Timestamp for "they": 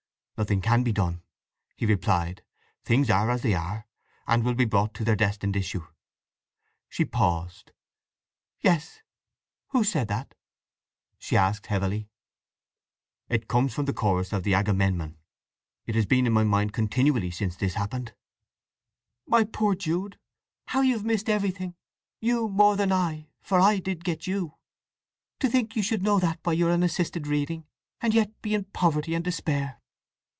3.43-3.53